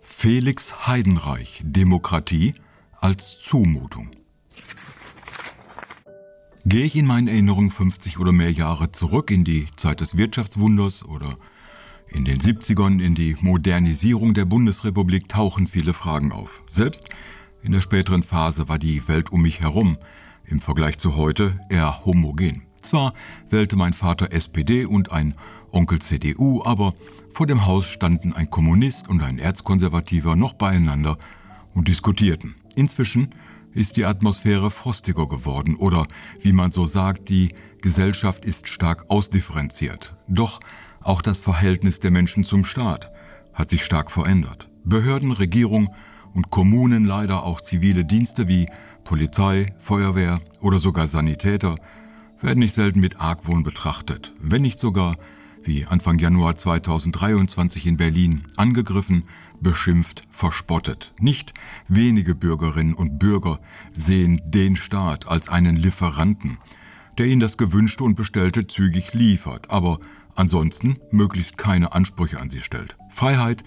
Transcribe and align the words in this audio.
Felix 0.00 0.86
Heidenreich 0.86 1.62
Demokratie 1.64 2.54
als 2.98 3.38
Zumutung. 3.38 4.10
Gehe 6.64 6.84
ich 6.84 6.96
in 6.96 7.06
meinen 7.06 7.28
Erinnerungen 7.28 7.70
50 7.70 8.18
oder 8.18 8.32
mehr 8.32 8.50
Jahre 8.50 8.92
zurück 8.92 9.30
in 9.30 9.44
die 9.44 9.66
Zeit 9.76 10.00
des 10.00 10.16
Wirtschaftswunders 10.16 11.04
oder 11.04 11.38
in 12.08 12.24
den 12.24 12.36
70ern 12.36 13.00
in 13.00 13.14
die 13.14 13.36
Modernisierung 13.40 14.34
der 14.34 14.44
Bundesrepublik 14.44 15.28
tauchen 15.28 15.66
viele 15.66 15.92
Fragen 15.92 16.32
auf. 16.32 16.62
Selbst 16.68 17.08
in 17.62 17.72
der 17.72 17.80
späteren 17.80 18.22
Phase 18.22 18.68
war 18.68 18.78
die 18.78 19.06
Welt 19.08 19.30
um 19.32 19.42
mich 19.42 19.60
herum 19.60 19.98
im 20.44 20.60
Vergleich 20.60 20.98
zu 20.98 21.16
heute 21.16 21.58
eher 21.70 22.04
homogen. 22.04 22.69
Zwar 22.82 23.14
wählte 23.48 23.76
mein 23.76 23.92
Vater 23.92 24.32
SPD 24.32 24.84
und 24.84 25.12
ein 25.12 25.34
Onkel 25.70 26.00
CDU, 26.00 26.62
aber 26.64 26.94
vor 27.32 27.46
dem 27.46 27.66
Haus 27.66 27.86
standen 27.86 28.32
ein 28.32 28.50
Kommunist 28.50 29.08
und 29.08 29.22
ein 29.22 29.38
Erzkonservativer 29.38 30.36
noch 30.36 30.54
beieinander 30.54 31.18
und 31.74 31.88
diskutierten. 31.88 32.54
Inzwischen 32.74 33.34
ist 33.72 33.96
die 33.96 34.04
Atmosphäre 34.04 34.70
frostiger 34.70 35.26
geworden 35.28 35.76
oder, 35.76 36.06
wie 36.40 36.52
man 36.52 36.72
so 36.72 36.86
sagt, 36.86 37.28
die 37.28 37.54
Gesellschaft 37.80 38.44
ist 38.44 38.68
stark 38.68 39.04
ausdifferenziert. 39.08 40.16
Doch 40.28 40.60
auch 41.02 41.22
das 41.22 41.40
Verhältnis 41.40 42.00
der 42.00 42.10
Menschen 42.10 42.44
zum 42.44 42.64
Staat 42.64 43.10
hat 43.54 43.70
sich 43.70 43.84
stark 43.84 44.10
verändert. 44.10 44.68
Behörden, 44.84 45.32
Regierung 45.32 45.94
und 46.34 46.50
Kommunen, 46.50 47.04
leider 47.04 47.44
auch 47.44 47.60
zivile 47.60 48.04
Dienste 48.04 48.48
wie 48.48 48.66
Polizei, 49.04 49.72
Feuerwehr 49.78 50.40
oder 50.60 50.78
sogar 50.78 51.06
Sanitäter 51.06 51.76
werden 52.42 52.60
nicht 52.60 52.74
selten 52.74 53.00
mit 53.00 53.20
Argwohn 53.20 53.62
betrachtet, 53.62 54.34
wenn 54.40 54.62
nicht 54.62 54.78
sogar 54.78 55.16
wie 55.62 55.86
Anfang 55.86 56.18
Januar 56.18 56.56
2023 56.56 57.86
in 57.86 57.96
Berlin, 57.96 58.44
angegriffen, 58.56 59.24
beschimpft, 59.60 60.22
verspottet. 60.30 61.12
Nicht 61.18 61.52
wenige 61.88 62.34
Bürgerinnen 62.34 62.94
und 62.94 63.18
Bürger 63.18 63.60
sehen 63.92 64.40
den 64.44 64.76
Staat 64.76 65.28
als 65.28 65.48
einen 65.48 65.76
Lieferanten, 65.76 66.58
der 67.18 67.26
ihnen 67.26 67.40
das 67.40 67.58
Gewünschte 67.58 68.04
und 68.04 68.14
Bestellte 68.14 68.66
zügig 68.66 69.12
liefert, 69.12 69.70
aber 69.70 69.98
ansonsten 70.34 70.98
möglichst 71.10 71.58
keine 71.58 71.92
Ansprüche 71.92 72.40
an 72.40 72.48
sie 72.48 72.60
stellt. 72.60 72.96
Freiheit 73.10 73.62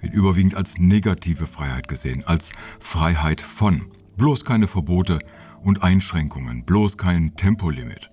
wird 0.00 0.14
überwiegend 0.14 0.54
als 0.56 0.78
negative 0.78 1.46
Freiheit 1.46 1.88
gesehen, 1.88 2.24
als 2.24 2.50
Freiheit 2.80 3.40
von. 3.40 3.86
Bloß 4.16 4.44
keine 4.44 4.66
Verbote 4.66 5.20
und 5.62 5.82
Einschränkungen, 5.82 6.64
bloß 6.64 6.98
kein 6.98 7.36
Tempolimit. 7.36 8.10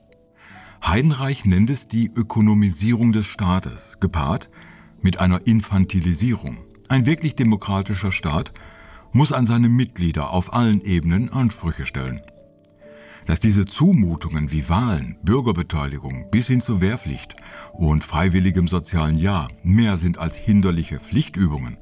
Heidenreich 0.84 1.46
nennt 1.46 1.70
es 1.70 1.88
die 1.88 2.12
Ökonomisierung 2.14 3.12
des 3.12 3.26
Staates, 3.26 3.98
gepaart 4.00 4.50
mit 5.02 5.20
einer 5.20 5.46
Infantilisierung. 5.46 6.58
Ein 6.90 7.06
wirklich 7.06 7.36
demokratischer 7.36 8.12
Staat 8.12 8.52
muss 9.12 9.32
an 9.32 9.46
seine 9.46 9.70
Mitglieder 9.70 10.32
auf 10.32 10.54
allen 10.54 10.82
Ebenen 10.82 11.30
Ansprüche 11.32 11.86
stellen. 11.86 12.22
Dass 13.26 13.40
diese 13.40 13.66
Zumutungen 13.66 14.52
wie 14.52 14.70
Wahlen, 14.70 15.18
Bürgerbeteiligung 15.24 16.30
bis 16.30 16.48
hin 16.48 16.62
zur 16.62 16.82
Wehrpflicht 16.82 17.36
und 17.74 18.04
freiwilligem 18.04 18.68
sozialen 18.68 19.18
Jahr 19.18 19.48
mehr 19.64 19.98
sind 19.98 20.20
als 20.20 20.36
hinderliche 20.36 21.00
Pflichtübungen, 21.00 21.78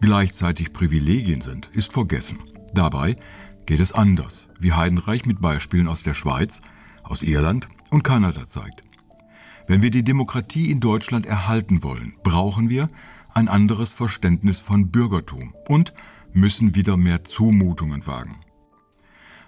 gleichzeitig 0.00 0.72
Privilegien 0.72 1.42
sind, 1.42 1.68
ist 1.74 1.92
vergessen. 1.92 2.38
Dabei 2.72 3.16
geht 3.66 3.80
es 3.80 3.92
anders, 3.92 4.48
wie 4.58 4.72
Heidenreich 4.72 5.26
mit 5.26 5.40
Beispielen 5.40 5.88
aus 5.88 6.02
der 6.02 6.14
Schweiz, 6.14 6.60
aus 7.02 7.22
Irland 7.22 7.68
und 7.90 8.04
Kanada 8.04 8.46
zeigt. 8.46 8.82
Wenn 9.66 9.82
wir 9.82 9.90
die 9.90 10.04
Demokratie 10.04 10.70
in 10.70 10.80
Deutschland 10.80 11.26
erhalten 11.26 11.82
wollen, 11.82 12.14
brauchen 12.22 12.68
wir 12.68 12.88
ein 13.34 13.48
anderes 13.48 13.92
Verständnis 13.92 14.58
von 14.58 14.90
Bürgertum 14.90 15.54
und 15.68 15.92
müssen 16.32 16.74
wieder 16.74 16.96
mehr 16.96 17.24
Zumutungen 17.24 18.06
wagen. 18.06 18.40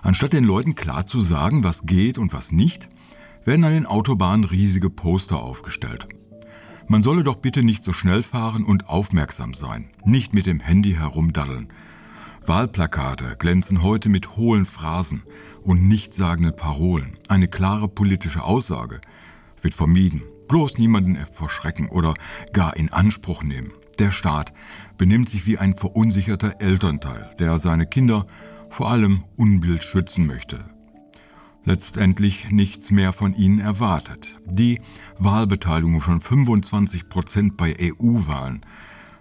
Anstatt 0.00 0.32
den 0.32 0.44
Leuten 0.44 0.74
klar 0.74 1.06
zu 1.06 1.20
sagen, 1.20 1.64
was 1.64 1.86
geht 1.86 2.18
und 2.18 2.32
was 2.32 2.52
nicht, 2.52 2.88
werden 3.44 3.64
an 3.64 3.72
den 3.72 3.86
Autobahnen 3.86 4.44
riesige 4.44 4.90
Poster 4.90 5.42
aufgestellt. 5.42 6.08
Man 6.88 7.02
solle 7.02 7.24
doch 7.24 7.36
bitte 7.36 7.62
nicht 7.62 7.84
so 7.84 7.92
schnell 7.92 8.22
fahren 8.22 8.64
und 8.64 8.88
aufmerksam 8.88 9.54
sein, 9.54 9.90
nicht 10.04 10.34
mit 10.34 10.46
dem 10.46 10.60
Handy 10.60 10.92
herumdaddeln. 10.92 11.68
Wahlplakate 12.44 13.36
glänzen 13.38 13.82
heute 13.82 14.08
mit 14.08 14.36
hohlen 14.36 14.66
Phrasen 14.66 15.22
und 15.62 15.86
nichtssagenden 15.86 16.56
Parolen. 16.56 17.16
Eine 17.28 17.46
klare 17.46 17.88
politische 17.88 18.42
Aussage 18.42 19.00
wird 19.60 19.74
vermieden. 19.74 20.22
Bloß 20.48 20.76
niemanden 20.76 21.16
verschrecken 21.32 21.88
oder 21.88 22.14
gar 22.52 22.76
in 22.76 22.92
Anspruch 22.92 23.44
nehmen. 23.44 23.70
Der 24.00 24.10
Staat 24.10 24.52
benimmt 24.98 25.28
sich 25.28 25.46
wie 25.46 25.58
ein 25.58 25.76
verunsicherter 25.76 26.60
Elternteil, 26.60 27.30
der 27.38 27.58
seine 27.58 27.86
Kinder 27.86 28.26
vor 28.68 28.90
allem 28.90 29.22
Unbild 29.36 29.84
schützen 29.84 30.26
möchte. 30.26 30.64
Letztendlich 31.64 32.50
nichts 32.50 32.90
mehr 32.90 33.12
von 33.12 33.34
ihnen 33.34 33.60
erwartet. 33.60 34.34
Die 34.44 34.80
Wahlbeteiligung 35.16 36.00
von 36.00 36.20
25 36.20 37.08
Prozent 37.08 37.56
bei 37.56 37.76
EU-Wahlen 37.80 38.66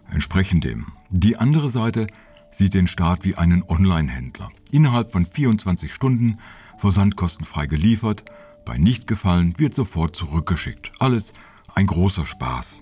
entsprechen 0.10 0.60
dem. 0.60 0.88
Die 1.12 1.38
andere 1.38 1.70
Seite 1.70 2.08
sieht 2.52 2.74
den 2.74 2.88
Staat 2.88 3.24
wie 3.24 3.36
einen 3.36 3.64
Online-Händler. 3.64 4.52
Innerhalb 4.72 5.12
von 5.12 5.26
24 5.26 5.94
Stunden 5.94 6.38
versandkostenfrei 6.78 7.66
geliefert, 7.66 8.26
bei 8.66 8.78
Nichtgefallen 8.78 9.58
wird 9.58 9.74
sofort 9.74 10.16
zurückgeschickt. 10.16 10.92
Alles 11.00 11.34
ein 11.74 11.88
großer 11.88 12.26
Spaß. 12.26 12.80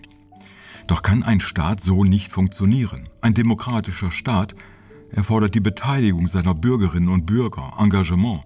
Doch 0.88 1.02
kann 1.02 1.24
ein 1.24 1.40
Staat 1.40 1.82
so 1.82 2.04
nicht 2.04 2.32
funktionieren. 2.32 3.10
Ein 3.22 3.34
demokratischer 3.34 4.12
Staat 4.12 4.56
erfordert 5.12 5.56
die 5.56 5.60
Beteiligung 5.60 6.28
seiner 6.28 6.56
Bürgerinnen 6.56 7.10
und 7.10 7.26
Bürger, 7.26 7.74
Engagement 7.80 8.44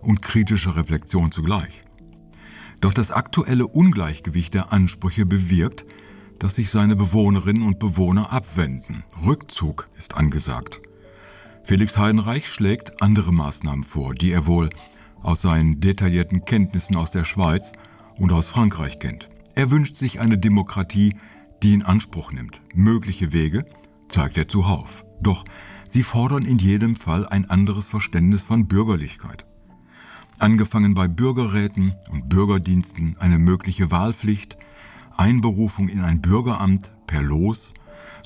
und 0.00 0.22
kritische 0.22 0.74
Reflexion 0.74 1.30
zugleich. 1.30 1.82
Doch 2.80 2.92
das 2.92 3.10
aktuelle 3.10 3.66
Ungleichgewicht 3.66 4.54
der 4.54 4.72
Ansprüche 4.72 5.24
bewirkt, 5.26 5.84
dass 6.42 6.56
sich 6.56 6.70
seine 6.70 6.96
Bewohnerinnen 6.96 7.62
und 7.62 7.78
Bewohner 7.78 8.32
abwenden. 8.32 9.04
Rückzug 9.24 9.88
ist 9.96 10.16
angesagt. 10.16 10.80
Felix 11.62 11.96
Heidenreich 11.96 12.48
schlägt 12.48 13.00
andere 13.00 13.32
Maßnahmen 13.32 13.84
vor, 13.84 14.12
die 14.12 14.32
er 14.32 14.48
wohl 14.48 14.68
aus 15.22 15.42
seinen 15.42 15.78
detaillierten 15.78 16.44
Kenntnissen 16.44 16.96
aus 16.96 17.12
der 17.12 17.22
Schweiz 17.22 17.70
und 18.18 18.32
aus 18.32 18.48
Frankreich 18.48 18.98
kennt. 18.98 19.28
Er 19.54 19.70
wünscht 19.70 19.94
sich 19.94 20.18
eine 20.18 20.36
Demokratie, 20.36 21.14
die 21.62 21.74
in 21.74 21.84
Anspruch 21.84 22.32
nimmt. 22.32 22.60
Mögliche 22.74 23.32
Wege 23.32 23.64
zeigt 24.08 24.36
er 24.36 24.48
zuhauf. 24.48 25.04
Doch 25.20 25.44
sie 25.88 26.02
fordern 26.02 26.42
in 26.42 26.58
jedem 26.58 26.96
Fall 26.96 27.24
ein 27.24 27.48
anderes 27.48 27.86
Verständnis 27.86 28.42
von 28.42 28.66
Bürgerlichkeit. 28.66 29.46
Angefangen 30.40 30.94
bei 30.94 31.06
Bürgerräten 31.06 31.94
und 32.10 32.28
Bürgerdiensten 32.28 33.16
eine 33.20 33.38
mögliche 33.38 33.92
Wahlpflicht, 33.92 34.58
Einberufung 35.22 35.86
in 35.86 36.00
ein 36.00 36.20
Bürgeramt 36.20 36.92
per 37.06 37.22
Los, 37.22 37.74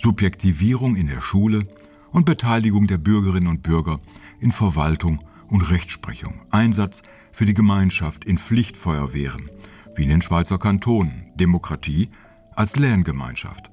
Subjektivierung 0.02 0.96
in 0.96 1.08
der 1.08 1.20
Schule 1.20 1.68
und 2.10 2.24
Beteiligung 2.24 2.86
der 2.86 2.96
Bürgerinnen 2.96 3.48
und 3.48 3.62
Bürger 3.62 4.00
in 4.40 4.50
Verwaltung 4.50 5.22
und 5.50 5.68
Rechtsprechung, 5.70 6.40
Einsatz 6.48 7.02
für 7.32 7.44
die 7.44 7.52
Gemeinschaft 7.52 8.24
in 8.24 8.38
Pflichtfeuerwehren, 8.38 9.50
wie 9.94 10.04
in 10.04 10.08
den 10.08 10.22
Schweizer 10.22 10.56
Kantonen, 10.56 11.26
Demokratie 11.34 12.08
als 12.54 12.76
Lerngemeinschaft. 12.76 13.68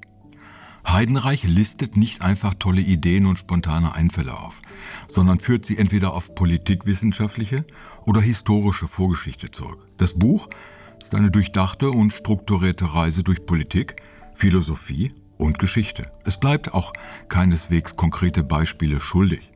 Heidenreich 0.86 1.44
listet 1.44 1.96
nicht 1.96 2.20
einfach 2.20 2.52
tolle 2.52 2.82
Ideen 2.82 3.24
und 3.24 3.38
spontane 3.38 3.94
Einfälle 3.94 4.38
auf, 4.38 4.60
sondern 5.08 5.40
führt 5.40 5.64
sie 5.64 5.78
entweder 5.78 6.12
auf 6.12 6.34
politikwissenschaftliche 6.34 7.64
oder 8.04 8.20
historische 8.20 8.86
Vorgeschichte 8.86 9.50
zurück. 9.50 9.88
Das 9.96 10.12
Buch 10.12 10.50
ist 11.04 11.14
eine 11.14 11.30
durchdachte 11.30 11.90
und 11.90 12.14
strukturierte 12.14 12.94
Reise 12.94 13.22
durch 13.22 13.44
Politik, 13.44 13.96
Philosophie 14.32 15.12
und 15.36 15.58
Geschichte. 15.58 16.10
Es 16.24 16.40
bleibt 16.40 16.72
auch 16.72 16.94
keineswegs 17.28 17.96
konkrete 17.96 18.42
Beispiele 18.42 19.00
schuldig. 19.00 19.50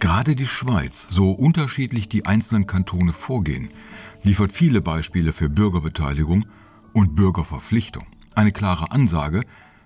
Gerade 0.00 0.34
die 0.34 0.48
Schweiz, 0.48 1.06
so 1.08 1.30
unterschiedlich 1.30 2.08
die 2.08 2.26
einzelnen 2.26 2.66
Kantone 2.66 3.12
vorgehen, 3.12 3.68
liefert 4.24 4.52
viele 4.52 4.80
Beispiele 4.80 5.32
für 5.32 5.48
Bürgerbeteiligung 5.48 6.46
und 6.92 7.14
Bürgerverpflichtung. 7.14 8.04
Eine 8.34 8.50
klare 8.50 8.90
Ansage 8.90 9.42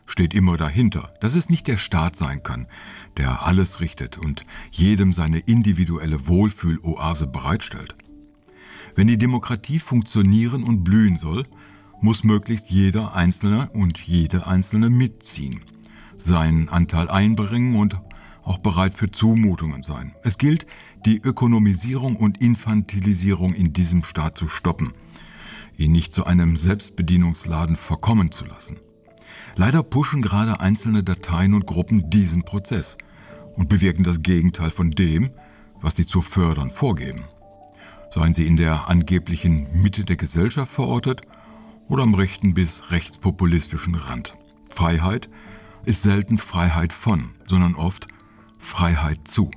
steht 0.06 0.32
immer 0.32 0.56
dahinter, 0.56 1.12
dass 1.21 1.35
es 1.35 1.50
nicht 1.50 1.67
der 1.67 1.77
Staat 1.77 2.17
sein 2.17 2.43
kann, 2.43 2.67
der 3.19 3.44
alles 3.44 3.81
richtet 3.81 4.17
und 4.17 4.44
jedem 4.71 5.12
seine 5.12 5.41
individuelle 5.41 6.27
Wohlfühloase 6.27 7.27
bereitstellt. 7.27 7.94
Wenn 9.00 9.06
die 9.06 9.17
Demokratie 9.17 9.79
funktionieren 9.79 10.62
und 10.62 10.85
blühen 10.85 11.17
soll, 11.17 11.47
muss 12.02 12.23
möglichst 12.23 12.69
jeder 12.69 13.14
Einzelne 13.14 13.70
und 13.70 13.99
jede 13.99 14.47
Einzelne 14.47 14.91
mitziehen, 14.91 15.61
seinen 16.19 16.69
Anteil 16.69 17.08
einbringen 17.08 17.76
und 17.76 17.99
auch 18.43 18.58
bereit 18.58 18.93
für 18.93 19.11
Zumutungen 19.11 19.82
sein. 19.82 20.14
Es 20.23 20.37
gilt, 20.37 20.67
die 21.06 21.19
Ökonomisierung 21.19 22.14
und 22.14 22.43
Infantilisierung 22.43 23.55
in 23.55 23.73
diesem 23.73 24.05
Staat 24.05 24.37
zu 24.37 24.49
stoppen, 24.49 24.93
ihn 25.79 25.93
nicht 25.93 26.12
zu 26.12 26.26
einem 26.26 26.55
Selbstbedienungsladen 26.56 27.76
verkommen 27.76 28.31
zu 28.31 28.44
lassen. 28.44 28.76
Leider 29.56 29.82
pushen 29.82 30.20
gerade 30.20 30.61
einzelne 30.61 31.03
Dateien 31.03 31.55
und 31.55 31.64
Gruppen 31.64 32.11
diesen 32.11 32.43
Prozess 32.43 32.99
und 33.56 33.70
bewirken 33.70 34.05
das 34.05 34.20
Gegenteil 34.20 34.69
von 34.69 34.91
dem, 34.91 35.31
was 35.81 35.96
sie 35.96 36.05
zu 36.05 36.20
fördern 36.20 36.69
vorgeben. 36.69 37.25
Seien 38.11 38.35
sie 38.35 38.47
in 38.47 38.57
der 38.57 38.89
angeblichen 38.89 39.69
Mitte 39.73 40.05
der 40.05 40.17
Gesellschaft 40.17 40.73
verortet 40.73 41.23
oder 41.89 42.03
am 42.03 42.15
rechten 42.15 42.55
bis 42.55 42.91
rechtspopulistischen 42.91 43.95
Rand. 43.95 44.35
Freiheit 44.69 45.31
ist 45.85 46.03
selten 46.03 46.39
Freiheit 46.39 46.93
von, 46.93 47.31
sondern 47.47 47.75
oft 47.75 48.09
Freiheit 48.59 49.27
zu. 49.27 49.51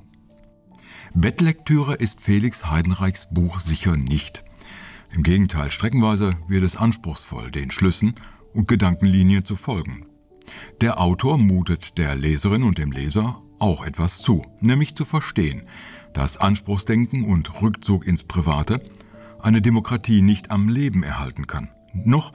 Bettlektüre 1.13 1.95
ist 1.95 2.21
Felix 2.21 2.71
Heidenreichs 2.71 3.27
Buch 3.31 3.59
sicher 3.59 3.97
nicht. 3.97 4.43
Im 5.13 5.21
Gegenteil, 5.21 5.69
streckenweise 5.69 6.35
wird 6.47 6.63
es 6.63 6.75
anspruchsvoll, 6.75 7.51
den 7.51 7.69
Schlüssen 7.69 8.15
und 8.53 8.67
Gedankenlinien 8.67 9.45
zu 9.45 9.55
folgen. 9.55 10.07
Der 10.81 10.99
Autor 10.99 11.37
mutet 11.37 11.97
der 11.97 12.15
Leserin 12.15 12.63
und 12.63 12.79
dem 12.79 12.91
Leser 12.91 13.39
auch 13.63 13.85
etwas 13.85 14.17
zu, 14.17 14.41
nämlich 14.59 14.93
zu 14.93 15.05
verstehen, 15.05 15.63
dass 16.11 16.35
Anspruchsdenken 16.35 17.23
und 17.23 17.61
Rückzug 17.61 18.05
ins 18.05 18.25
Private 18.25 18.81
eine 19.41 19.61
Demokratie 19.61 20.21
nicht 20.21 20.51
am 20.51 20.67
Leben 20.67 21.01
erhalten 21.01 21.47
kann. 21.47 21.69
Noch 21.93 22.33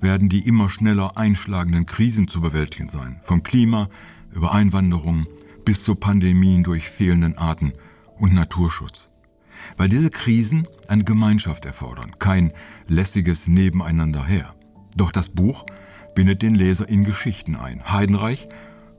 werden 0.00 0.30
die 0.30 0.48
immer 0.48 0.70
schneller 0.70 1.18
einschlagenden 1.18 1.84
Krisen 1.84 2.28
zu 2.28 2.40
bewältigen 2.40 2.88
sein, 2.88 3.20
vom 3.22 3.42
Klima 3.42 3.90
über 4.32 4.54
Einwanderung 4.54 5.26
bis 5.66 5.84
zu 5.84 5.96
Pandemien 5.96 6.62
durch 6.62 6.88
fehlenden 6.88 7.36
Arten 7.36 7.74
und 8.18 8.32
Naturschutz. 8.32 9.10
Weil 9.76 9.90
diese 9.90 10.08
Krisen 10.08 10.66
eine 10.88 11.04
Gemeinschaft 11.04 11.66
erfordern, 11.66 12.18
kein 12.18 12.54
lässiges 12.88 13.46
Nebeneinander 13.46 14.24
her. 14.24 14.54
Doch 14.96 15.12
das 15.12 15.28
Buch 15.28 15.66
bindet 16.14 16.40
den 16.40 16.54
Leser 16.54 16.88
in 16.88 17.04
Geschichten 17.04 17.54
ein. 17.54 17.92
Heidenreich 17.92 18.48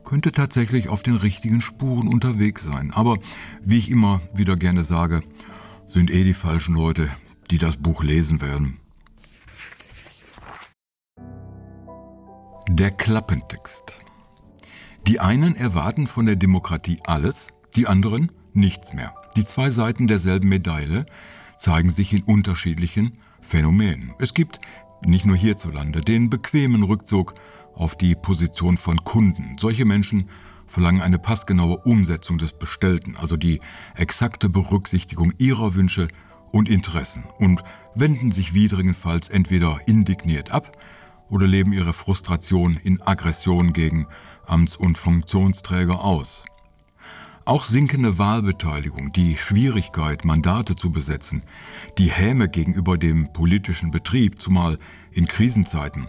könnte 0.04 0.32
tatsächlich 0.32 0.88
auf 0.88 1.02
den 1.02 1.16
richtigen 1.16 1.60
Spuren 1.60 2.08
unterwegs 2.08 2.64
sein. 2.64 2.92
Aber 2.92 3.18
wie 3.62 3.78
ich 3.78 3.90
immer 3.90 4.20
wieder 4.34 4.56
gerne 4.56 4.82
sage, 4.82 5.22
sind 5.86 6.10
eh 6.10 6.24
die 6.24 6.34
falschen 6.34 6.74
Leute, 6.74 7.08
die 7.50 7.58
das 7.58 7.76
Buch 7.76 8.02
lesen 8.02 8.40
werden. 8.40 8.78
Der 12.68 12.90
Klappentext. 12.90 14.02
Die 15.06 15.20
einen 15.20 15.56
erwarten 15.56 16.06
von 16.06 16.26
der 16.26 16.36
Demokratie 16.36 16.98
alles, 17.04 17.48
die 17.74 17.86
anderen 17.86 18.30
nichts 18.54 18.92
mehr. 18.92 19.14
Die 19.36 19.44
zwei 19.44 19.70
Seiten 19.70 20.06
derselben 20.06 20.48
Medaille 20.48 21.06
zeigen 21.56 21.90
sich 21.90 22.12
in 22.12 22.22
unterschiedlichen 22.22 23.18
Phänomenen. 23.40 24.14
Es 24.18 24.32
gibt 24.32 24.60
nicht 25.04 25.24
nur 25.24 25.36
hierzulande 25.36 26.00
den 26.00 26.30
bequemen 26.30 26.82
Rückzug 26.84 27.34
auf 27.74 27.96
die 27.96 28.14
Position 28.14 28.76
von 28.76 29.04
Kunden. 29.04 29.56
Solche 29.58 29.84
Menschen 29.84 30.28
verlangen 30.66 31.02
eine 31.02 31.18
passgenaue 31.18 31.78
Umsetzung 31.78 32.38
des 32.38 32.52
Bestellten, 32.52 33.16
also 33.16 33.36
die 33.36 33.60
exakte 33.94 34.48
Berücksichtigung 34.48 35.32
ihrer 35.38 35.74
Wünsche 35.74 36.08
und 36.50 36.68
Interessen 36.68 37.24
und 37.38 37.62
wenden 37.94 38.32
sich 38.32 38.54
widrigenfalls 38.54 39.28
entweder 39.28 39.80
indigniert 39.86 40.50
ab 40.50 40.76
oder 41.28 41.46
leben 41.46 41.72
ihre 41.72 41.92
Frustration 41.92 42.76
in 42.82 43.00
Aggression 43.02 43.72
gegen 43.72 44.06
Amts- 44.46 44.76
und 44.76 44.98
Funktionsträger 44.98 46.04
aus. 46.04 46.44
Auch 47.44 47.64
sinkende 47.64 48.18
Wahlbeteiligung, 48.18 49.12
die 49.12 49.36
Schwierigkeit, 49.36 50.24
Mandate 50.24 50.76
zu 50.76 50.92
besetzen, 50.92 51.42
die 51.98 52.10
Häme 52.10 52.48
gegenüber 52.48 52.98
dem 52.98 53.32
politischen 53.32 53.90
Betrieb, 53.90 54.40
zumal 54.40 54.78
in 55.10 55.26
Krisenzeiten, 55.26 56.06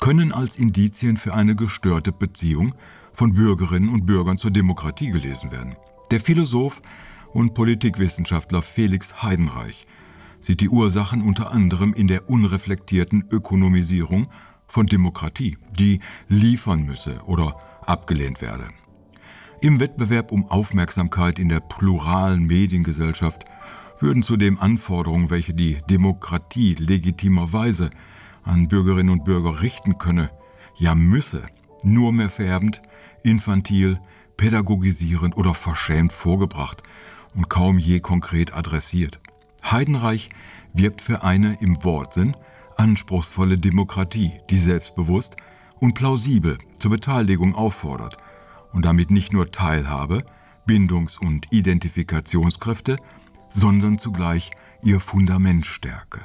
können 0.00 0.32
als 0.32 0.56
Indizien 0.56 1.16
für 1.16 1.34
eine 1.34 1.54
gestörte 1.54 2.12
Beziehung 2.12 2.74
von 3.12 3.34
Bürgerinnen 3.34 3.88
und 3.88 4.06
Bürgern 4.06 4.38
zur 4.38 4.50
Demokratie 4.50 5.10
gelesen 5.10 5.52
werden. 5.52 5.76
Der 6.10 6.20
Philosoph 6.20 6.82
und 7.32 7.54
Politikwissenschaftler 7.54 8.62
Felix 8.62 9.22
Heidenreich 9.22 9.86
sieht 10.40 10.60
die 10.60 10.68
Ursachen 10.68 11.22
unter 11.22 11.50
anderem 11.50 11.92
in 11.92 12.08
der 12.08 12.28
unreflektierten 12.28 13.24
Ökonomisierung 13.30 14.28
von 14.66 14.86
Demokratie, 14.86 15.56
die 15.78 16.00
liefern 16.28 16.84
müsse 16.84 17.20
oder 17.26 17.58
abgelehnt 17.84 18.40
werde. 18.40 18.68
Im 19.60 19.78
Wettbewerb 19.78 20.32
um 20.32 20.50
Aufmerksamkeit 20.50 21.38
in 21.38 21.50
der 21.50 21.60
pluralen 21.60 22.44
Mediengesellschaft 22.44 23.44
würden 23.98 24.22
zudem 24.22 24.58
Anforderungen, 24.58 25.28
welche 25.28 25.52
die 25.52 25.78
Demokratie 25.90 26.74
legitimerweise 26.74 27.90
an 28.44 28.68
Bürgerinnen 28.68 29.10
und 29.10 29.24
Bürger 29.24 29.60
richten 29.62 29.98
könne, 29.98 30.30
ja 30.76 30.94
müsse, 30.94 31.46
nur 31.82 32.12
mehr 32.12 32.30
färbend, 32.30 32.80
infantil, 33.22 33.98
pädagogisierend 34.36 35.36
oder 35.36 35.54
verschämt 35.54 36.12
vorgebracht 36.12 36.82
und 37.34 37.48
kaum 37.48 37.78
je 37.78 38.00
konkret 38.00 38.54
adressiert. 38.54 39.20
Heidenreich 39.64 40.30
wirbt 40.72 41.02
für 41.02 41.22
eine 41.22 41.58
im 41.60 41.84
Wortsinn 41.84 42.34
anspruchsvolle 42.76 43.58
Demokratie, 43.58 44.32
die 44.48 44.58
selbstbewusst 44.58 45.36
und 45.80 45.94
plausibel 45.94 46.58
zur 46.78 46.90
Beteiligung 46.90 47.54
auffordert– 47.54 48.16
und 48.72 48.84
damit 48.84 49.10
nicht 49.10 49.32
nur 49.32 49.50
Teilhabe, 49.50 50.24
Bindungs- 50.66 51.18
und 51.18 51.46
Identifikationskräfte, 51.50 52.96
sondern 53.48 53.98
zugleich 53.98 54.50
ihr 54.82 55.00
Fundament 55.00 55.66
stärke. 55.66 56.20